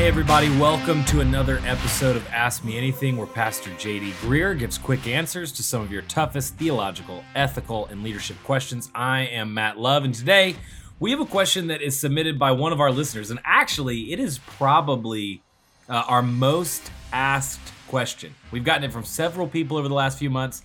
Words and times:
Hey, 0.00 0.08
everybody, 0.08 0.48
welcome 0.58 1.04
to 1.04 1.20
another 1.20 1.60
episode 1.66 2.16
of 2.16 2.26
Ask 2.28 2.64
Me 2.64 2.78
Anything, 2.78 3.18
where 3.18 3.26
Pastor 3.26 3.68
JD 3.72 4.12
Greear 4.22 4.58
gives 4.58 4.78
quick 4.78 5.06
answers 5.06 5.52
to 5.52 5.62
some 5.62 5.82
of 5.82 5.92
your 5.92 6.00
toughest 6.00 6.54
theological, 6.54 7.22
ethical, 7.34 7.84
and 7.84 8.02
leadership 8.02 8.38
questions. 8.42 8.90
I 8.94 9.26
am 9.26 9.52
Matt 9.52 9.78
Love, 9.78 10.04
and 10.04 10.14
today 10.14 10.56
we 11.00 11.10
have 11.10 11.20
a 11.20 11.26
question 11.26 11.66
that 11.66 11.82
is 11.82 12.00
submitted 12.00 12.38
by 12.38 12.50
one 12.52 12.72
of 12.72 12.80
our 12.80 12.90
listeners. 12.90 13.30
And 13.30 13.40
actually, 13.44 14.10
it 14.10 14.18
is 14.18 14.38
probably 14.38 15.42
uh, 15.86 16.04
our 16.08 16.22
most 16.22 16.90
asked 17.12 17.60
question. 17.86 18.34
We've 18.52 18.64
gotten 18.64 18.84
it 18.84 18.94
from 18.94 19.04
several 19.04 19.48
people 19.48 19.76
over 19.76 19.86
the 19.86 19.94
last 19.94 20.18
few 20.18 20.30
months. 20.30 20.62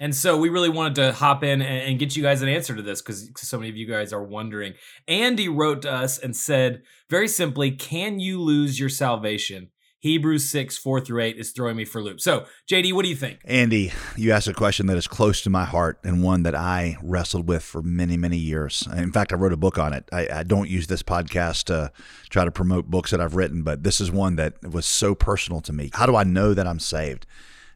And 0.00 0.14
so 0.14 0.36
we 0.36 0.48
really 0.48 0.68
wanted 0.68 0.96
to 0.96 1.12
hop 1.12 1.42
in 1.42 1.62
and, 1.62 1.98
get 1.98 2.14
you 2.14 2.22
guys 2.22 2.42
an 2.42 2.48
answer 2.48 2.76
to 2.76 2.82
this 2.82 3.00
because 3.00 3.30
so 3.36 3.56
many 3.56 3.70
of 3.70 3.76
you 3.76 3.86
guys 3.86 4.12
are 4.12 4.22
wondering. 4.22 4.74
Andy 5.08 5.48
wrote 5.48 5.82
to 5.82 5.92
us 5.92 6.18
and 6.18 6.36
said, 6.36 6.82
very 7.08 7.26
simply, 7.26 7.70
can 7.70 8.20
you 8.20 8.40
lose 8.40 8.78
your 8.78 8.90
salvation? 8.90 9.70
Hebrews 10.00 10.48
6, 10.50 10.76
4 10.76 11.00
through 11.00 11.22
8 11.22 11.38
is 11.38 11.50
throwing 11.52 11.76
me 11.76 11.84
for 11.84 12.02
loop. 12.02 12.20
So, 12.20 12.44
JD, 12.70 12.92
what 12.92 13.02
do 13.02 13.08
you 13.08 13.16
think? 13.16 13.40
Andy, 13.44 13.92
you 14.16 14.30
asked 14.30 14.46
a 14.46 14.52
question 14.52 14.86
that 14.86 14.96
is 14.96 15.08
close 15.08 15.40
to 15.42 15.50
my 15.50 15.64
heart 15.64 15.98
and 16.04 16.22
one 16.22 16.42
that 16.44 16.54
I 16.54 16.96
wrestled 17.02 17.48
with 17.48 17.62
for 17.62 17.82
many, 17.82 18.16
many 18.16 18.36
years. 18.36 18.86
In 18.94 19.10
fact, 19.10 19.32
I 19.32 19.36
wrote 19.36 19.52
a 19.52 19.56
book 19.56 19.78
on 19.78 19.92
it. 19.92 20.08
I, 20.12 20.28
I 20.32 20.42
don't 20.42 20.68
use 20.68 20.86
this 20.86 21.02
podcast 21.02 21.64
to 21.64 21.90
try 22.28 22.44
to 22.44 22.52
promote 22.52 22.86
books 22.86 23.10
that 23.10 23.20
I've 23.20 23.34
written, 23.34 23.62
but 23.62 23.82
this 23.82 24.00
is 24.00 24.12
one 24.12 24.36
that 24.36 24.62
was 24.62 24.86
so 24.86 25.14
personal 25.14 25.60
to 25.62 25.72
me. 25.72 25.90
How 25.94 26.06
do 26.06 26.14
I 26.14 26.24
know 26.24 26.54
that 26.54 26.66
I'm 26.66 26.78
saved? 26.78 27.26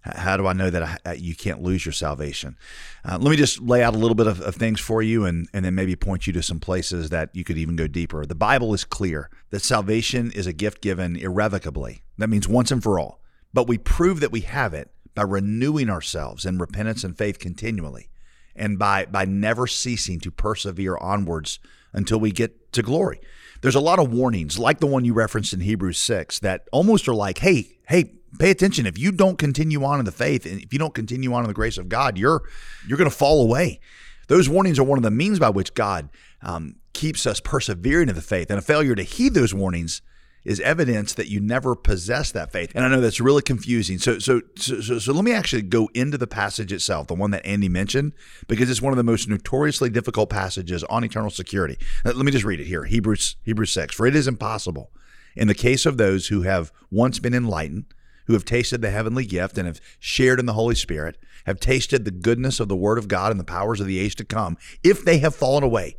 How 0.03 0.37
do 0.37 0.47
I 0.47 0.55
know 0.55 0.70
that 0.70 1.01
I, 1.05 1.12
you 1.12 1.34
can't 1.34 1.62
lose 1.62 1.84
your 1.84 1.93
salvation? 1.93 2.56
Uh, 3.05 3.19
let 3.20 3.31
me 3.31 3.37
just 3.37 3.61
lay 3.61 3.83
out 3.83 3.95
a 3.95 3.98
little 3.98 4.15
bit 4.15 4.27
of, 4.27 4.41
of, 4.41 4.55
things 4.55 4.81
for 4.81 5.03
you 5.03 5.27
and, 5.27 5.47
and 5.53 5.65
then 5.65 5.75
maybe 5.75 5.95
point 5.95 6.27
you 6.27 6.33
to 6.33 6.43
some 6.43 6.59
places 6.59 7.11
that 7.11 7.29
you 7.34 7.45
could 7.45 7.59
even 7.59 7.77
go 7.77 7.87
deeper. 7.87 8.25
The 8.25 8.34
Bible 8.34 8.73
is 8.73 8.84
clear 8.84 9.28
that 9.51 9.61
salvation 9.61 10.33
is 10.33 10.47
a 10.47 10.55
gift 10.55 10.81
given 10.81 11.17
irrevocably. 11.17 12.03
That 12.17 12.31
means 12.31 12.48
once 12.48 12.71
and 12.71 12.83
for 12.83 12.98
all. 12.98 13.21
But 13.53 13.69
we 13.69 13.77
prove 13.77 14.21
that 14.21 14.33
we 14.33 14.41
have 14.43 14.73
it 14.73 14.91
by 15.15 15.23
renewing 15.23 15.91
ourselves 15.91 16.47
in 16.47 16.59
repentance 16.59 17.05
and 17.05 17.17
faith 17.17 17.39
continually 17.39 18.09
and 18.56 18.78
by, 18.78 19.05
by 19.06 19.25
never 19.25 19.67
ceasing 19.67 20.19
to 20.21 20.31
persevere 20.31 20.97
onwards 20.97 21.59
until 21.93 22.21
we 22.21 22.31
get 22.31 22.73
to 22.73 22.83
glory. 22.83 23.21
There's 23.62 23.75
a 23.75 23.81
lot 23.81 23.98
of 23.98 24.12
warnings, 24.12 24.59
like 24.59 24.81
the 24.81 24.87
one 24.87 25.05
you 25.05 25.12
referenced 25.12 25.53
in 25.53 25.61
Hebrews 25.61 25.98
6, 25.98 26.39
that 26.41 26.69
almost 26.73 27.09
are 27.09 27.15
like, 27.15 27.39
hey, 27.39 27.78
hey, 27.87 28.15
pay 28.39 28.50
attention. 28.50 28.86
If 28.86 28.98
you 28.98 29.12
don't 29.12 29.39
continue 29.39 29.84
on 29.84 29.98
in 29.98 30.05
the 30.05 30.12
faith 30.12 30.47
and 30.47 30.61
if 30.61 30.73
you 30.73 30.78
don't 30.78 30.95
continue 30.95 31.33
on 31.33 31.42
in 31.42 31.48
the 31.48 31.55
grace 31.55 31.78
of 31.78 31.89
God, 31.89 32.19
you're 32.19 32.42
you're 32.87 32.98
going 32.98 33.11
to 33.11 33.17
fall 33.17 33.42
away. 33.42 33.81
Those 34.28 34.48
warnings 34.48 34.78
are 34.78 34.84
one 34.84 34.98
of 34.98 35.03
the 35.03 35.11
means 35.11 35.39
by 35.39 35.50
which 35.50 35.75
God 35.75 36.09
um, 36.42 36.77
keeps 36.92 37.27
us 37.27 37.41
persevering 37.41 38.09
in 38.09 38.14
the 38.14 38.22
faith. 38.22 38.48
And 38.50 38.59
a 38.59 38.62
failure 38.62 38.95
to 38.95 39.03
heed 39.03 39.34
those 39.34 39.53
warnings 39.53 40.03
is 40.45 40.61
evidence 40.61 41.14
that 41.14 41.28
you 41.28 41.41
never 41.41 41.75
possess 41.75 42.33
that 42.33 42.50
faith. 42.53 42.72
And 42.75 42.84
I 42.84 42.89
know 42.89 43.00
that's 43.00 43.20
really 43.20 43.42
confusing. 43.42 43.98
So, 43.98 44.19
so, 44.19 44.41
so, 44.56 44.81
so, 44.81 44.98
so 44.98 45.12
let 45.12 45.25
me 45.25 45.33
actually 45.33 45.62
go 45.62 45.91
into 45.94 46.17
the 46.17 46.27
passage 46.27 46.72
itself, 46.72 47.09
the 47.09 47.15
one 47.15 47.31
that 47.33 47.44
Andy 47.44 47.69
mentioned, 47.69 48.15
because 48.48 48.70
it's 48.70 48.81
one 48.81 48.92
of 48.92 48.97
the 48.97 49.03
most 49.03 49.28
notoriously 49.28 49.91
difficult 49.91 50.31
passages 50.31 50.83
on 50.84 51.05
eternal 51.05 51.31
security. 51.31 51.77
Let 52.05 52.17
me 52.17 52.33
just 52.33 52.44
read 52.44 52.61
it 52.61 52.67
here. 52.67 52.84
Hebrews, 52.84 53.37
Hebrews 53.42 53.72
6. 53.72 53.94
For 53.94 54.06
it 54.06 54.17
is 54.17 54.27
impossible 54.27 54.91
in 55.37 55.48
the 55.48 55.55
case 55.55 55.87
of 55.87 55.97
those 55.97 56.28
who 56.28 56.42
have 56.42 56.72
once 56.91 57.19
been 57.19 57.34
enlightened 57.34 57.87
who 58.31 58.34
have 58.34 58.45
tasted 58.45 58.81
the 58.81 58.92
heavenly 58.92 59.27
gift 59.27 59.59
and 59.59 59.67
have 59.67 59.81
shared 59.98 60.39
in 60.39 60.47
the 60.47 60.53
Holy 60.53 60.77
Spirit, 60.77 61.19
have 61.47 61.59
tasted 61.59 62.04
the 62.04 62.12
goodness 62.12 62.60
of 62.60 62.69
the 62.69 62.77
Word 62.77 62.97
of 62.97 63.09
God 63.09 63.32
and 63.32 63.41
the 63.41 63.44
powers 63.44 63.81
of 63.81 63.88
the 63.88 63.99
age 63.99 64.15
to 64.15 64.25
come, 64.25 64.56
if 64.84 65.04
they 65.04 65.19
have 65.19 65.34
fallen 65.34 65.65
away, 65.65 65.97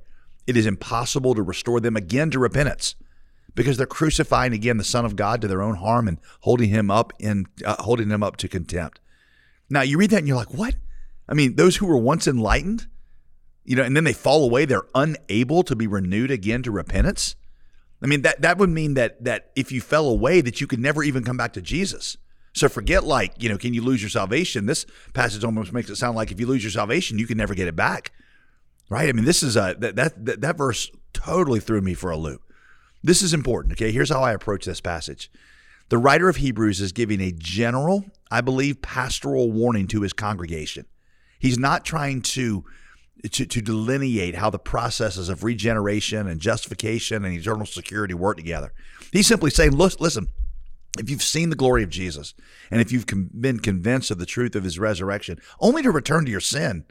it 0.47 0.55
is 0.55 0.65
impossible 0.65 1.35
to 1.35 1.41
restore 1.41 1.81
them 1.81 1.97
again 1.97 2.31
to 2.31 2.39
repentance 2.39 2.95
because 3.53 3.75
they're 3.75 3.85
crucifying 3.85 4.53
again 4.53 4.77
the 4.77 4.85
Son 4.85 5.03
of 5.03 5.17
God 5.17 5.41
to 5.41 5.47
their 5.49 5.61
own 5.61 5.75
harm 5.75 6.07
and 6.07 6.19
holding 6.39 6.69
him 6.69 6.89
up 6.89 7.11
in 7.19 7.47
uh, 7.65 7.75
holding 7.83 8.09
him 8.09 8.23
up 8.23 8.37
to 8.37 8.47
contempt. 8.47 9.01
Now 9.69 9.81
you 9.81 9.97
read 9.97 10.11
that 10.11 10.19
and 10.19 10.27
you're 10.29 10.37
like, 10.37 10.53
what? 10.53 10.75
I 11.27 11.33
mean, 11.33 11.57
those 11.57 11.75
who 11.75 11.85
were 11.85 11.97
once 11.97 12.29
enlightened, 12.29 12.87
you 13.65 13.75
know, 13.75 13.83
and 13.83 13.93
then 13.93 14.05
they 14.05 14.13
fall 14.13 14.45
away, 14.45 14.63
they're 14.63 14.87
unable 14.95 15.63
to 15.63 15.75
be 15.75 15.85
renewed 15.85 16.31
again 16.31 16.63
to 16.63 16.71
repentance. 16.71 17.35
I 18.01 18.07
mean 18.07 18.21
that 18.21 18.41
that 18.41 18.57
would 18.57 18.69
mean 18.69 18.95
that 18.95 19.21
that 19.23 19.51
if 19.53 19.69
you 19.71 19.81
fell 19.81 20.07
away 20.07 20.39
that 20.41 20.59
you 20.59 20.67
could 20.67 20.79
never 20.79 21.03
even 21.03 21.23
come 21.23 21.37
back 21.37 21.53
to 21.53 21.61
Jesus. 21.61 22.17
So 22.53 22.67
forget 22.67 23.03
like, 23.03 23.41
you 23.41 23.49
know, 23.49 23.57
can 23.57 23.73
you 23.73 23.81
lose 23.81 24.01
your 24.01 24.09
salvation? 24.09 24.65
This 24.65 24.85
passage 25.13 25.43
almost 25.43 25.71
makes 25.71 25.89
it 25.89 25.95
sound 25.95 26.15
like 26.15 26.31
if 26.31 26.39
you 26.39 26.47
lose 26.47 26.63
your 26.63 26.71
salvation, 26.71 27.17
you 27.17 27.27
can 27.27 27.37
never 27.37 27.55
get 27.55 27.67
it 27.67 27.75
back. 27.75 28.11
Right? 28.89 29.07
I 29.07 29.13
mean, 29.13 29.25
this 29.25 29.41
is 29.41 29.55
a 29.55 29.75
that 29.79 29.95
that 29.95 30.41
that 30.41 30.57
verse 30.57 30.91
totally 31.13 31.59
threw 31.59 31.81
me 31.81 31.93
for 31.93 32.11
a 32.11 32.17
loop. 32.17 32.41
This 33.03 33.21
is 33.21 33.33
important, 33.33 33.73
okay? 33.73 33.91
Here's 33.91 34.11
how 34.11 34.21
I 34.21 34.33
approach 34.33 34.65
this 34.65 34.81
passage. 34.81 35.31
The 35.89 35.97
writer 35.97 36.29
of 36.29 36.37
Hebrews 36.37 36.79
is 36.79 36.91
giving 36.91 37.19
a 37.19 37.31
general, 37.31 38.05
I 38.29 38.41
believe, 38.41 38.81
pastoral 38.81 39.51
warning 39.51 39.87
to 39.87 40.01
his 40.01 40.13
congregation. 40.13 40.85
He's 41.39 41.57
not 41.57 41.83
trying 41.85 42.21
to 42.21 42.63
to, 43.29 43.45
to 43.45 43.61
delineate 43.61 44.35
how 44.35 44.49
the 44.49 44.59
processes 44.59 45.29
of 45.29 45.43
regeneration 45.43 46.27
and 46.27 46.41
justification 46.41 47.23
and 47.23 47.37
eternal 47.37 47.65
security 47.65 48.13
work 48.13 48.37
together. 48.37 48.73
He's 49.11 49.27
simply 49.27 49.51
saying, 49.51 49.73
listen, 49.73 50.27
if 50.99 51.09
you've 51.09 51.23
seen 51.23 51.49
the 51.49 51.55
glory 51.55 51.83
of 51.83 51.89
Jesus 51.89 52.33
and 52.69 52.81
if 52.81 52.91
you've 52.91 53.05
been 53.07 53.59
convinced 53.59 54.11
of 54.11 54.17
the 54.17 54.25
truth 54.25 54.55
of 54.55 54.63
his 54.63 54.79
resurrection, 54.79 55.39
only 55.59 55.81
to 55.83 55.91
return 55.91 56.25
to 56.25 56.31
your 56.31 56.41
sin, 56.41 56.85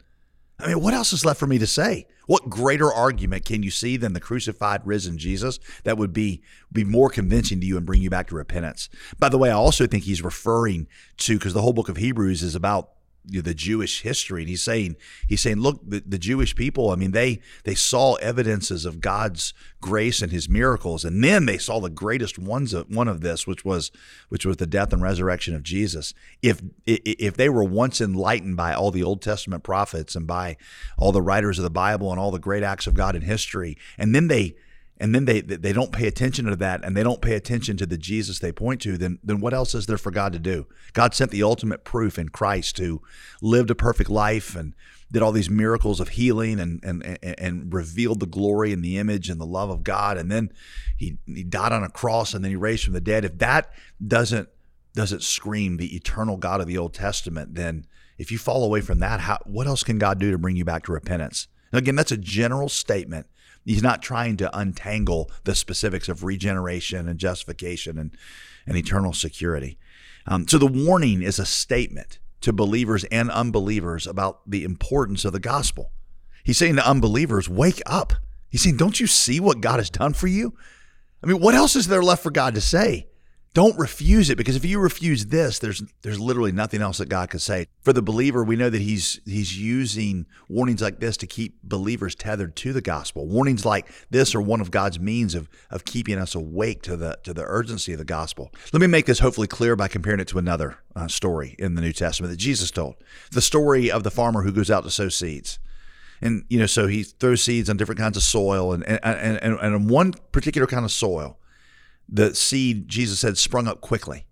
I 0.59 0.67
mean, 0.67 0.81
what 0.81 0.93
else 0.93 1.11
is 1.13 1.25
left 1.25 1.39
for 1.39 1.47
me 1.47 1.57
to 1.57 1.67
say? 1.67 2.07
What 2.27 2.49
greater 2.49 2.91
argument 2.91 3.45
can 3.45 3.63
you 3.63 3.71
see 3.71 3.97
than 3.97 4.13
the 4.13 4.19
crucified, 4.19 4.85
risen 4.85 5.17
Jesus 5.17 5.59
that 5.83 5.97
would 5.97 6.13
be 6.13 6.41
be 6.71 6.83
more 6.83 7.09
convincing 7.09 7.59
to 7.59 7.65
you 7.65 7.77
and 7.77 7.85
bring 7.85 8.01
you 8.01 8.09
back 8.09 8.27
to 8.27 8.35
repentance? 8.35 8.89
By 9.19 9.29
the 9.29 9.37
way, 9.37 9.49
I 9.49 9.55
also 9.55 9.87
think 9.87 10.03
he's 10.03 10.21
referring 10.21 10.87
to 11.17 11.37
because 11.37 11.53
the 11.53 11.61
whole 11.61 11.73
book 11.73 11.89
of 11.89 11.97
Hebrews 11.97 12.43
is 12.43 12.55
about 12.55 12.91
the 13.25 13.53
Jewish 13.53 14.01
history. 14.01 14.41
And 14.41 14.49
he's 14.49 14.63
saying, 14.63 14.95
he's 15.27 15.41
saying, 15.41 15.57
look, 15.57 15.81
the, 15.87 16.03
the 16.05 16.17
Jewish 16.17 16.55
people, 16.55 16.89
I 16.89 16.95
mean, 16.95 17.11
they 17.11 17.39
they 17.63 17.75
saw 17.75 18.15
evidences 18.15 18.85
of 18.85 19.01
God's 19.01 19.53
grace 19.79 20.21
and 20.21 20.31
his 20.31 20.49
miracles. 20.49 21.05
And 21.05 21.23
then 21.23 21.45
they 21.45 21.57
saw 21.57 21.79
the 21.79 21.89
greatest 21.89 22.39
ones 22.39 22.73
of 22.73 22.89
one 22.89 23.07
of 23.07 23.21
this, 23.21 23.45
which 23.45 23.63
was 23.63 23.91
which 24.29 24.45
was 24.45 24.57
the 24.57 24.67
death 24.67 24.93
and 24.93 25.01
resurrection 25.01 25.55
of 25.55 25.63
Jesus. 25.63 26.13
If 26.41 26.61
if 26.85 27.35
they 27.37 27.49
were 27.49 27.63
once 27.63 28.01
enlightened 28.01 28.57
by 28.57 28.73
all 28.73 28.91
the 28.91 29.03
Old 29.03 29.21
Testament 29.21 29.63
prophets 29.63 30.15
and 30.15 30.25
by 30.25 30.57
all 30.97 31.11
the 31.11 31.21
writers 31.21 31.59
of 31.59 31.63
the 31.63 31.69
Bible 31.69 32.11
and 32.11 32.19
all 32.19 32.31
the 32.31 32.39
great 32.39 32.63
acts 32.63 32.87
of 32.87 32.93
God 32.93 33.15
in 33.15 33.21
history, 33.21 33.77
and 33.97 34.15
then 34.15 34.27
they 34.27 34.55
and 35.01 35.15
then 35.15 35.25
they 35.25 35.41
they 35.41 35.73
don't 35.73 35.91
pay 35.91 36.07
attention 36.07 36.45
to 36.45 36.55
that 36.57 36.85
and 36.85 36.95
they 36.95 37.01
don't 37.01 37.23
pay 37.23 37.33
attention 37.33 37.75
to 37.77 37.87
the 37.87 37.97
Jesus 37.97 38.37
they 38.37 38.51
point 38.51 38.81
to, 38.81 38.99
then 38.99 39.17
then 39.23 39.41
what 39.41 39.53
else 39.53 39.73
is 39.73 39.87
there 39.87 39.97
for 39.97 40.11
God 40.11 40.31
to 40.33 40.39
do? 40.39 40.67
God 40.93 41.15
sent 41.15 41.31
the 41.31 41.41
ultimate 41.41 41.83
proof 41.83 42.19
in 42.19 42.29
Christ 42.29 42.77
who 42.77 43.01
lived 43.41 43.71
a 43.71 43.75
perfect 43.75 44.11
life 44.11 44.55
and 44.55 44.75
did 45.11 45.23
all 45.23 45.31
these 45.31 45.49
miracles 45.49 45.99
of 45.99 46.09
healing 46.09 46.59
and 46.59 46.83
and 46.83 47.17
and 47.23 47.73
revealed 47.73 48.19
the 48.19 48.27
glory 48.27 48.71
and 48.71 48.85
the 48.85 48.99
image 48.99 49.27
and 49.27 49.41
the 49.41 49.45
love 49.45 49.71
of 49.71 49.83
God 49.83 50.17
and 50.17 50.31
then 50.31 50.53
he 50.95 51.17
he 51.25 51.43
died 51.43 51.71
on 51.71 51.83
a 51.83 51.89
cross 51.89 52.35
and 52.35 52.45
then 52.45 52.51
he 52.51 52.55
raised 52.55 52.83
from 52.83 52.93
the 52.93 53.01
dead. 53.01 53.25
If 53.25 53.39
that 53.39 53.73
doesn't 54.05 54.49
doesn't 54.93 55.23
scream 55.23 55.77
the 55.77 55.95
eternal 55.95 56.37
God 56.37 56.61
of 56.61 56.67
the 56.67 56.77
Old 56.77 56.93
Testament, 56.93 57.55
then 57.55 57.87
if 58.19 58.31
you 58.31 58.37
fall 58.37 58.63
away 58.63 58.81
from 58.81 58.99
that, 58.99 59.21
how, 59.21 59.39
what 59.45 59.65
else 59.65 59.83
can 59.83 59.97
God 59.97 60.19
do 60.19 60.29
to 60.29 60.37
bring 60.37 60.57
you 60.57 60.65
back 60.65 60.83
to 60.83 60.91
repentance? 60.91 61.47
Again, 61.73 61.95
that's 61.95 62.11
a 62.11 62.17
general 62.17 62.69
statement 62.69 63.25
He's 63.65 63.83
not 63.83 64.01
trying 64.01 64.37
to 64.37 64.57
untangle 64.57 65.29
the 65.43 65.55
specifics 65.55 66.09
of 66.09 66.23
regeneration 66.23 67.07
and 67.07 67.19
justification 67.19 67.97
and, 67.97 68.11
and 68.65 68.75
eternal 68.75 69.13
security. 69.13 69.77
Um, 70.25 70.47
so 70.47 70.57
the 70.57 70.67
warning 70.67 71.21
is 71.21 71.39
a 71.39 71.45
statement 71.45 72.19
to 72.41 72.51
believers 72.51 73.03
and 73.05 73.29
unbelievers 73.29 74.07
about 74.07 74.49
the 74.49 74.63
importance 74.63 75.25
of 75.25 75.33
the 75.33 75.39
gospel. 75.39 75.91
He's 76.43 76.57
saying 76.57 76.75
to 76.77 76.87
unbelievers, 76.87 77.47
wake 77.47 77.81
up. 77.85 78.13
He's 78.49 78.63
saying, 78.63 78.77
don't 78.77 78.99
you 78.99 79.07
see 79.07 79.39
what 79.39 79.61
God 79.61 79.77
has 79.77 79.89
done 79.89 80.13
for 80.13 80.27
you? 80.27 80.53
I 81.23 81.27
mean, 81.27 81.39
what 81.39 81.53
else 81.53 81.75
is 81.75 81.87
there 81.87 82.01
left 82.01 82.23
for 82.23 82.31
God 82.31 82.55
to 82.55 82.61
say? 82.61 83.07
Don't 83.53 83.77
refuse 83.77 84.29
it 84.29 84.37
because 84.37 84.55
if 84.55 84.63
you 84.63 84.79
refuse 84.79 85.25
this, 85.25 85.59
there's 85.59 85.83
there's 86.03 86.21
literally 86.21 86.53
nothing 86.53 86.81
else 86.81 86.99
that 86.99 87.09
God 87.09 87.29
could 87.29 87.41
say. 87.41 87.67
For 87.81 87.91
the 87.91 88.01
believer, 88.01 88.45
we 88.45 88.55
know 88.55 88.69
that 88.69 88.81
he's 88.81 89.19
he's 89.25 89.59
using 89.59 90.25
warnings 90.47 90.81
like 90.81 91.01
this 91.01 91.17
to 91.17 91.27
keep 91.27 91.61
believers 91.61 92.15
tethered 92.15 92.55
to 92.57 92.71
the 92.71 92.81
gospel. 92.81 93.27
Warnings 93.27 93.65
like 93.65 93.91
this 94.09 94.33
are 94.33 94.41
one 94.41 94.61
of 94.61 94.71
God's 94.71 95.01
means 95.01 95.35
of 95.35 95.49
of 95.69 95.83
keeping 95.83 96.17
us 96.17 96.33
awake 96.33 96.81
to 96.83 96.95
the 96.95 97.17
to 97.23 97.33
the 97.33 97.43
urgency 97.45 97.91
of 97.91 97.99
the 97.99 98.05
gospel. 98.05 98.53
Let 98.71 98.79
me 98.79 98.87
make 98.87 99.05
this 99.05 99.19
hopefully 99.19 99.47
clear 99.47 99.75
by 99.75 99.89
comparing 99.89 100.21
it 100.21 100.29
to 100.29 100.37
another 100.37 100.77
uh, 100.95 101.09
story 101.09 101.57
in 101.59 101.75
the 101.75 101.81
New 101.81 101.93
Testament 101.93 102.31
that 102.31 102.37
Jesus 102.37 102.71
told. 102.71 102.95
The 103.31 103.41
story 103.41 103.91
of 103.91 104.03
the 104.03 104.11
farmer 104.11 104.43
who 104.43 104.53
goes 104.53 104.71
out 104.71 104.83
to 104.85 104.89
sow 104.89 105.09
seeds 105.09 105.59
and 106.21 106.45
you 106.49 106.59
know 106.59 106.67
so 106.67 106.87
he 106.87 107.03
throws 107.03 107.43
seeds 107.43 107.69
on 107.69 107.75
different 107.75 107.99
kinds 107.99 108.15
of 108.15 108.23
soil 108.23 108.71
and 108.71 108.83
and 108.87 108.99
and, 109.03 109.37
and, 109.41 109.59
and 109.59 109.89
one 109.89 110.13
particular 110.31 110.67
kind 110.67 110.85
of 110.85 110.91
soil 110.91 111.37
the 112.07 112.35
seed, 112.35 112.87
Jesus 112.87 113.19
said, 113.19 113.37
sprung 113.37 113.67
up 113.67 113.81
quickly. 113.81 114.25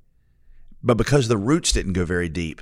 But 0.83 0.97
because 0.97 1.27
the 1.27 1.37
roots 1.37 1.71
didn't 1.71 1.93
go 1.93 2.05
very 2.05 2.29
deep, 2.29 2.61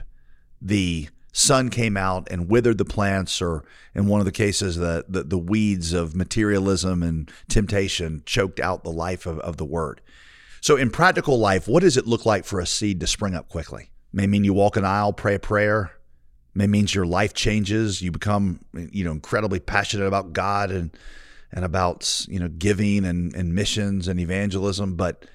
the 0.61 1.09
sun 1.31 1.69
came 1.69 1.95
out 1.95 2.27
and 2.31 2.49
withered 2.49 2.79
the 2.79 2.85
plants, 2.85 3.41
or 3.41 3.63
in 3.93 4.07
one 4.07 4.19
of 4.19 4.25
the 4.25 4.31
cases, 4.31 4.77
the, 4.77 5.05
the, 5.07 5.23
the 5.23 5.37
weeds 5.37 5.93
of 5.93 6.15
materialism 6.15 7.03
and 7.03 7.31
temptation 7.47 8.23
choked 8.25 8.59
out 8.59 8.83
the 8.83 8.91
life 8.91 9.25
of, 9.25 9.39
of 9.39 9.57
the 9.57 9.65
word. 9.65 10.01
So, 10.61 10.75
in 10.75 10.89
practical 10.89 11.37
life, 11.37 11.67
what 11.67 11.81
does 11.81 11.97
it 11.97 12.07
look 12.07 12.25
like 12.25 12.43
for 12.43 12.59
a 12.59 12.65
seed 12.65 12.99
to 13.01 13.07
spring 13.07 13.35
up 13.35 13.49
quickly? 13.49 13.91
May 14.11 14.25
mean 14.25 14.43
you 14.43 14.53
walk 14.53 14.77
an 14.77 14.85
aisle, 14.85 15.13
pray 15.13 15.35
a 15.35 15.39
prayer. 15.39 15.91
May 16.55 16.65
means 16.65 16.95
your 16.95 17.05
life 17.05 17.35
changes. 17.35 18.01
You 18.01 18.11
become, 18.11 18.61
you 18.73 19.03
know, 19.03 19.11
incredibly 19.11 19.59
passionate 19.59 20.07
about 20.07 20.33
God 20.33 20.71
and 20.71 20.89
and 21.51 21.63
about 21.63 22.25
you 22.27 22.39
know 22.39 22.49
giving 22.49 23.05
and, 23.05 23.35
and 23.35 23.53
missions 23.53 24.07
and 24.07 24.19
evangelism. 24.19 24.95
But 24.95 25.25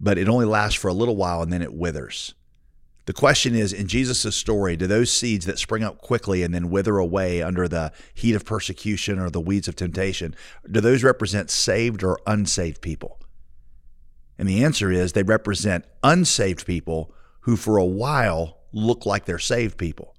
but 0.00 0.18
it 0.18 0.28
only 0.28 0.46
lasts 0.46 0.78
for 0.78 0.88
a 0.88 0.92
little 0.94 1.16
while 1.16 1.42
and 1.42 1.52
then 1.52 1.62
it 1.62 1.74
withers. 1.74 2.34
The 3.06 3.14
question 3.14 3.54
is 3.54 3.72
in 3.72 3.86
Jesus' 3.86 4.36
story, 4.36 4.76
do 4.76 4.86
those 4.86 5.10
seeds 5.10 5.46
that 5.46 5.58
spring 5.58 5.82
up 5.82 6.02
quickly 6.02 6.42
and 6.42 6.52
then 6.52 6.68
wither 6.68 6.98
away 6.98 7.42
under 7.42 7.66
the 7.66 7.90
heat 8.12 8.34
of 8.34 8.44
persecution 8.44 9.18
or 9.18 9.30
the 9.30 9.40
weeds 9.40 9.66
of 9.66 9.74
temptation, 9.74 10.36
do 10.70 10.82
those 10.82 11.02
represent 11.02 11.50
saved 11.50 12.04
or 12.04 12.18
unsaved 12.26 12.82
people? 12.82 13.18
And 14.36 14.46
the 14.46 14.62
answer 14.62 14.92
is 14.92 15.14
they 15.14 15.22
represent 15.22 15.86
unsaved 16.02 16.66
people 16.66 17.14
who 17.40 17.56
for 17.56 17.78
a 17.78 17.84
while 17.84 18.58
look 18.72 19.06
like 19.06 19.24
they're 19.24 19.38
saved 19.38 19.78
people. 19.78 20.14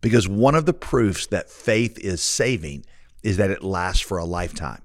Because 0.00 0.26
one 0.26 0.54
of 0.54 0.64
the 0.64 0.72
proofs 0.72 1.26
that 1.26 1.50
faith 1.50 1.98
is 1.98 2.22
saving 2.22 2.86
is 3.22 3.36
that 3.36 3.50
it 3.50 3.62
lasts 3.62 4.00
for 4.00 4.18
a 4.18 4.24
lifetime. 4.24 4.82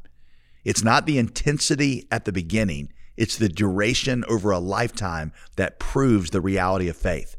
It's 0.63 0.83
not 0.83 1.05
the 1.05 1.17
intensity 1.17 2.07
at 2.11 2.25
the 2.25 2.31
beginning, 2.31 2.91
it's 3.17 3.37
the 3.37 3.49
duration 3.49 4.25
over 4.27 4.51
a 4.51 4.59
lifetime 4.59 5.31
that 5.55 5.79
proves 5.79 6.31
the 6.31 6.41
reality 6.41 6.89
of 6.89 6.97
faith. 6.97 7.37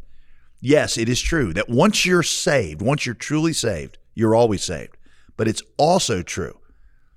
Yes, 0.60 0.96
it 0.96 1.08
is 1.08 1.20
true 1.20 1.52
that 1.52 1.68
once 1.68 2.06
you're 2.06 2.22
saved, 2.22 2.80
once 2.80 3.04
you're 3.04 3.14
truly 3.14 3.52
saved, 3.52 3.98
you're 4.14 4.34
always 4.34 4.64
saved. 4.64 4.96
But 5.36 5.48
it's 5.48 5.62
also 5.76 6.22
true 6.22 6.58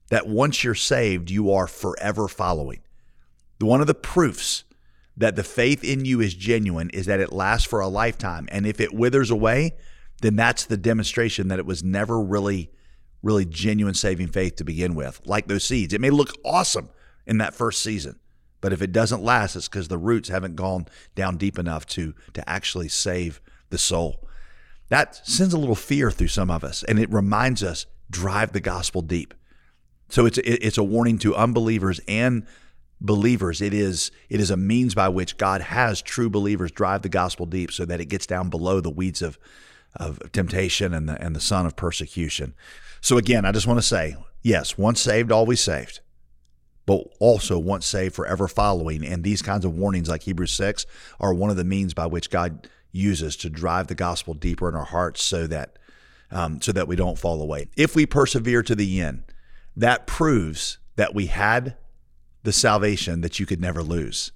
that 0.09 0.27
once 0.27 0.63
you're 0.63 0.75
saved, 0.75 1.29
you 1.29 1.51
are 1.51 1.67
forever 1.67 2.27
following. 2.27 2.81
One 3.59 3.81
of 3.81 3.87
the 3.87 3.93
proofs 3.93 4.65
that 5.15 5.35
the 5.35 5.43
faith 5.43 5.83
in 5.83 6.05
you 6.05 6.21
is 6.21 6.33
genuine 6.33 6.89
is 6.91 7.05
that 7.05 7.19
it 7.19 7.31
lasts 7.31 7.67
for 7.67 7.79
a 7.79 7.87
lifetime. 7.87 8.47
And 8.51 8.65
if 8.65 8.79
it 8.79 8.93
withers 8.93 9.29
away, 9.29 9.75
then 10.21 10.35
that's 10.35 10.65
the 10.65 10.77
demonstration 10.77 11.47
that 11.49 11.59
it 11.59 11.65
was 11.65 11.83
never 11.83 12.21
really, 12.21 12.71
really 13.21 13.45
genuine 13.45 13.93
saving 13.93 14.27
faith 14.27 14.55
to 14.57 14.63
begin 14.63 14.95
with, 14.95 15.21
like 15.25 15.47
those 15.47 15.63
seeds. 15.63 15.93
It 15.93 16.01
may 16.01 16.09
look 16.09 16.33
awesome 16.43 16.89
in 17.25 17.37
that 17.39 17.53
first 17.53 17.83
season, 17.83 18.19
but 18.61 18.73
if 18.73 18.81
it 18.81 18.91
doesn't 18.91 19.23
last, 19.23 19.55
it's 19.55 19.67
because 19.67 19.87
the 19.87 19.97
roots 19.97 20.29
haven't 20.29 20.55
gone 20.55 20.87
down 21.15 21.37
deep 21.37 21.59
enough 21.59 21.85
to 21.87 22.13
to 22.33 22.49
actually 22.49 22.89
save 22.89 23.41
the 23.69 23.77
soul. 23.77 24.27
That 24.89 25.15
sends 25.27 25.53
a 25.53 25.57
little 25.57 25.75
fear 25.75 26.11
through 26.11 26.29
some 26.29 26.49
of 26.49 26.63
us, 26.63 26.83
and 26.83 26.99
it 26.99 27.11
reminds 27.11 27.63
us 27.63 27.85
drive 28.09 28.53
the 28.53 28.59
gospel 28.59 29.01
deep. 29.01 29.33
So 30.09 30.25
it's 30.25 30.39
it's 30.39 30.77
a 30.77 30.83
warning 30.83 31.19
to 31.19 31.35
unbelievers 31.35 31.99
and 32.07 32.45
believers. 32.99 33.61
It 33.61 33.73
is 33.73 34.11
it 34.29 34.39
is 34.39 34.49
a 34.49 34.57
means 34.57 34.95
by 34.95 35.09
which 35.09 35.37
God 35.37 35.61
has 35.61 36.01
true 36.01 36.29
believers 36.29 36.71
drive 36.71 37.03
the 37.03 37.09
gospel 37.09 37.45
deep, 37.45 37.71
so 37.71 37.85
that 37.85 38.01
it 38.01 38.05
gets 38.05 38.25
down 38.25 38.49
below 38.49 38.81
the 38.81 38.89
weeds 38.89 39.21
of 39.21 39.37
of 39.95 40.19
temptation 40.31 40.93
and 40.93 41.09
the 41.09 41.21
and 41.21 41.35
the 41.35 41.41
sun 41.41 41.65
of 41.65 41.75
persecution. 41.75 42.53
So 43.01 43.17
again, 43.17 43.45
I 43.45 43.51
just 43.51 43.67
want 43.67 43.79
to 43.79 43.85
say, 43.85 44.15
yes, 44.41 44.77
once 44.77 44.99
saved, 45.01 45.31
always 45.31 45.61
saved 45.61 46.01
but 46.89 47.05
also 47.19 47.59
once 47.59 47.85
saved, 47.85 48.15
forever 48.15 48.47
following. 48.47 49.05
And 49.05 49.23
these 49.23 49.43
kinds 49.43 49.63
of 49.63 49.77
warnings, 49.77 50.09
like 50.09 50.23
Hebrews 50.23 50.53
6, 50.53 50.87
are 51.19 51.35
one 51.35 51.51
of 51.51 51.55
the 51.55 51.63
means 51.63 51.93
by 51.93 52.07
which 52.07 52.31
God 52.31 52.67
uses 52.91 53.35
to 53.37 53.49
drive 53.51 53.85
the 53.85 53.93
gospel 53.93 54.33
deeper 54.33 54.67
in 54.67 54.73
our 54.73 54.85
hearts 54.85 55.21
so 55.21 55.45
that 55.45 55.77
um, 56.31 56.59
so 56.63 56.71
that 56.71 56.87
we 56.87 56.95
don't 56.95 57.19
fall 57.19 57.43
away. 57.43 57.67
If 57.77 57.95
we 57.95 58.07
persevere 58.07 58.63
to 58.63 58.73
the 58.73 59.01
end, 59.01 59.21
that 59.75 60.07
proves 60.07 60.79
that 60.95 61.13
we 61.13 61.27
had 61.27 61.77
the 62.41 62.51
salvation 62.51 63.21
that 63.21 63.39
you 63.39 63.45
could 63.45 63.61
never 63.61 63.83
lose. 63.83 64.31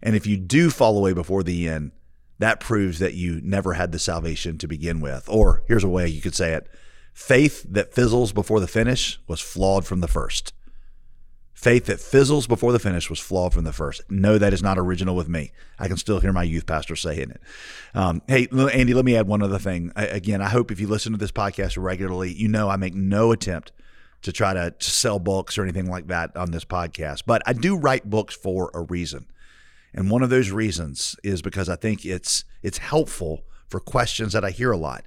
And 0.00 0.14
if 0.14 0.24
you 0.24 0.36
do 0.36 0.70
fall 0.70 0.96
away 0.96 1.12
before 1.12 1.42
the 1.42 1.68
end, 1.68 1.90
that 2.42 2.58
proves 2.58 2.98
that 2.98 3.14
you 3.14 3.40
never 3.42 3.74
had 3.74 3.92
the 3.92 3.98
salvation 3.98 4.58
to 4.58 4.66
begin 4.66 5.00
with. 5.00 5.28
Or 5.28 5.62
here's 5.68 5.84
a 5.84 5.88
way 5.88 6.08
you 6.08 6.20
could 6.20 6.34
say 6.34 6.54
it 6.54 6.68
faith 7.12 7.64
that 7.68 7.94
fizzles 7.94 8.32
before 8.32 8.58
the 8.58 8.66
finish 8.66 9.20
was 9.28 9.40
flawed 9.40 9.86
from 9.86 10.00
the 10.00 10.08
first. 10.08 10.52
Faith 11.52 11.86
that 11.86 12.00
fizzles 12.00 12.48
before 12.48 12.72
the 12.72 12.80
finish 12.80 13.08
was 13.08 13.20
flawed 13.20 13.54
from 13.54 13.62
the 13.62 13.72
first. 13.72 14.02
No, 14.10 14.38
that 14.38 14.52
is 14.52 14.62
not 14.62 14.78
original 14.78 15.14
with 15.14 15.28
me. 15.28 15.52
I 15.78 15.86
can 15.86 15.96
still 15.96 16.18
hear 16.18 16.32
my 16.32 16.42
youth 16.42 16.66
pastor 16.66 16.96
saying 16.96 17.30
it. 17.30 17.40
Um, 17.94 18.22
hey, 18.26 18.48
Andy, 18.50 18.94
let 18.94 19.04
me 19.04 19.14
add 19.14 19.28
one 19.28 19.42
other 19.42 19.60
thing. 19.60 19.92
I, 19.94 20.06
again, 20.06 20.42
I 20.42 20.48
hope 20.48 20.72
if 20.72 20.80
you 20.80 20.88
listen 20.88 21.12
to 21.12 21.18
this 21.18 21.30
podcast 21.30 21.80
regularly, 21.80 22.32
you 22.32 22.48
know 22.48 22.68
I 22.68 22.74
make 22.74 22.94
no 22.94 23.30
attempt 23.30 23.70
to 24.22 24.32
try 24.32 24.52
to 24.54 24.74
sell 24.80 25.20
books 25.20 25.56
or 25.56 25.62
anything 25.62 25.88
like 25.88 26.08
that 26.08 26.36
on 26.36 26.50
this 26.50 26.64
podcast, 26.64 27.22
but 27.26 27.42
I 27.46 27.52
do 27.52 27.76
write 27.76 28.10
books 28.10 28.34
for 28.34 28.72
a 28.74 28.80
reason. 28.80 29.26
And 29.94 30.10
one 30.10 30.22
of 30.22 30.30
those 30.30 30.50
reasons 30.50 31.16
is 31.22 31.42
because 31.42 31.68
I 31.68 31.76
think 31.76 32.04
it's 32.04 32.44
it's 32.62 32.78
helpful 32.78 33.42
for 33.68 33.80
questions 33.80 34.32
that 34.32 34.44
I 34.44 34.50
hear 34.50 34.72
a 34.72 34.76
lot. 34.76 35.04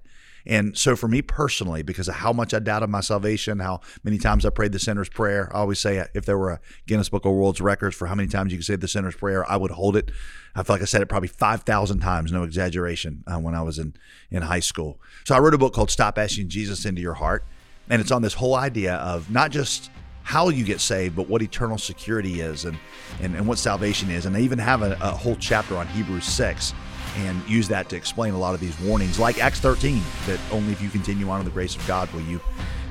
And 0.48 0.78
so 0.78 0.96
for 0.96 1.08
me 1.08 1.22
personally, 1.22 1.82
because 1.82 2.08
of 2.08 2.16
how 2.16 2.32
much 2.32 2.54
I 2.54 2.60
doubted 2.60 2.88
my 2.88 3.02
salvation, 3.02 3.60
how 3.60 3.82
many 4.04 4.18
times 4.18 4.46
I 4.46 4.50
prayed 4.50 4.74
the 4.74 4.80
sinner's 4.80 5.10
prayer, 5.10 5.50
I 5.52 5.60
always 5.60 5.80
say 5.80 6.06
if 6.14 6.26
there 6.26 6.38
were 6.38 6.52
a 6.52 6.60
Guinness 6.86 7.10
Book 7.10 7.26
of 7.26 7.34
World 7.34 7.60
Records 7.60 7.96
for 7.96 8.06
how 8.08 8.16
many 8.16 8.28
times 8.28 8.52
you 8.52 8.60
could 8.60 8.66
say 8.66 8.76
the 8.76 8.88
sinner's 8.88 9.16
prayer, 9.16 9.50
I 9.50 9.58
would 9.58 9.72
hold 9.72 9.96
it. 9.96 10.12
I 10.56 10.64
feel 10.64 10.76
like 10.76 10.84
I 10.84 10.86
said 10.86 11.02
it 11.02 11.08
probably 11.08 11.30
5,000 11.30 12.00
times, 12.00 12.32
no 12.32 12.44
exaggeration, 12.44 13.24
uh, 13.28 13.40
when 13.40 13.56
I 13.56 13.64
was 13.64 13.80
in, 13.80 13.96
in 14.30 14.44
high 14.44 14.60
school. 14.60 15.00
So 15.24 15.36
I 15.36 15.40
wrote 15.40 15.56
a 15.56 15.58
book 15.58 15.74
called 15.74 15.90
Stop 15.90 16.18
Asking 16.18 16.50
Jesus 16.50 16.86
Into 16.86 17.02
Your 17.02 17.16
Heart. 17.16 17.44
And 17.90 18.02
it's 18.02 18.12
on 18.12 18.22
this 18.22 18.36
whole 18.36 18.56
idea 18.56 18.96
of 18.96 19.30
not 19.30 19.52
just 19.52 19.90
how 20.26 20.50
you 20.50 20.66
get 20.66 20.82
saved, 20.82 21.16
but 21.16 21.30
what 21.30 21.44
eternal 21.44 21.78
security 21.78 22.42
is 22.42 22.66
and, 22.66 22.78
and, 23.22 23.36
and 23.36 23.48
what 23.48 23.60
salvation 23.60 24.10
is. 24.10 24.26
And 24.26 24.36
I 24.36 24.42
even 24.42 24.58
have 24.58 24.82
a, 24.82 24.98
a 25.00 25.12
whole 25.12 25.38
chapter 25.40 25.78
on 25.78 25.88
Hebrews 25.88 26.26
6 26.26 26.74
and 27.18 27.48
use 27.48 27.68
that 27.68 27.90
to 27.90 27.96
explain 27.96 28.34
a 28.34 28.38
lot 28.38 28.56
of 28.56 28.60
these 28.60 28.78
warnings, 28.82 29.20
like 29.20 29.38
Acts 29.38 29.60
13, 29.60 30.02
that 30.26 30.40
only 30.52 30.74
if 30.74 30.82
you 30.82 30.90
continue 30.90 31.30
on 31.30 31.40
in 31.40 31.46
the 31.46 31.52
grace 31.52 31.76
of 31.76 31.88
God 31.88 32.12
will 32.12 32.22
you 32.22 32.42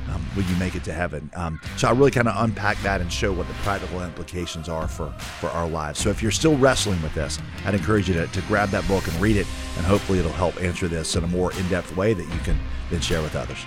um, 0.09 0.25
will 0.37 0.45
you 0.45 0.55
make 0.57 0.75
it 0.75 0.85
to 0.85 0.93
heaven. 0.93 1.31
Um, 1.35 1.59
so 1.77 1.89
I 1.89 1.93
really 1.93 2.11
kind 2.11 2.29
of 2.29 2.35
unpack 2.37 2.81
that 2.83 3.01
and 3.01 3.13
show 3.13 3.33
what 3.33 3.49
the 3.49 3.55
practical 3.55 4.03
implications 4.03 4.69
are 4.69 4.87
for 4.87 5.11
for 5.41 5.49
our 5.49 5.69
lives. 5.69 5.99
So 5.99 6.11
if 6.11 6.23
you're 6.23 6.31
still 6.31 6.57
wrestling 6.59 7.03
with 7.03 7.15
this, 7.15 7.39
I'd 7.65 7.75
encourage 7.75 8.09
you 8.09 8.15
to, 8.15 8.27
to 8.27 8.41
grab 8.43 8.69
that 8.71 8.87
book 8.87 9.07
and 9.09 9.17
read 9.17 9.37
it, 9.37 9.47
and 9.77 9.87
hopefully 9.87 10.19
it'll 10.19 10.31
help 10.33 10.63
answer 10.63 10.89
this 10.89 11.17
in 11.17 11.25
a 11.25 11.29
more 11.29 11.53
in 11.55 11.69
depth 11.69 11.97
way 11.97 12.15
that 12.15 12.23
you 12.23 12.39
can 12.41 12.59
then 12.91 13.01
share 13.01 13.23
with 13.23 13.35
others. 13.35 13.59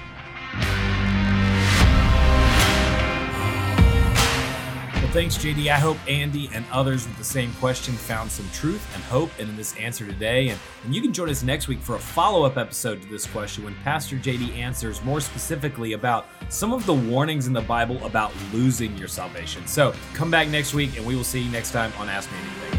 Well, 5.07 5.13
thanks, 5.13 5.37
JD. 5.37 5.69
I 5.69 5.79
hope 5.79 5.97
Andy 6.05 6.49
and 6.53 6.65
others 6.69 7.07
with 7.07 7.17
the 7.17 7.23
same 7.23 7.53
question 7.53 7.93
found 7.93 8.29
some 8.29 8.45
truth 8.51 8.85
and 8.93 9.01
hope 9.03 9.29
in 9.39 9.55
this 9.55 9.73
answer 9.77 10.05
today. 10.05 10.49
And, 10.49 10.59
and 10.83 10.93
you 10.93 11.01
can 11.01 11.13
join 11.13 11.29
us 11.29 11.43
next 11.43 11.69
week 11.69 11.79
for 11.79 11.95
a 11.95 11.99
follow 11.99 12.43
up 12.43 12.57
episode 12.57 13.01
to 13.01 13.07
this 13.07 13.25
question 13.25 13.63
when 13.63 13.73
Pastor 13.85 14.17
JD 14.17 14.57
answers 14.57 15.01
more 15.05 15.21
specifically 15.21 15.93
about 15.93 16.25
some 16.49 16.73
of 16.73 16.85
the 16.85 16.93
warnings 16.93 17.47
in 17.47 17.53
the 17.53 17.61
Bible 17.61 18.05
about 18.05 18.33
losing 18.51 18.97
your 18.97 19.07
salvation. 19.07 19.65
So 19.65 19.93
come 20.13 20.29
back 20.29 20.49
next 20.49 20.73
week, 20.73 20.97
and 20.97 21.05
we 21.05 21.15
will 21.15 21.23
see 21.23 21.39
you 21.39 21.51
next 21.51 21.71
time 21.71 21.93
on 21.97 22.09
Ask 22.09 22.29
Me 22.29 22.37
Anything. 22.39 22.76